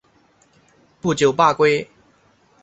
[0.99, 1.87] 不久罢归。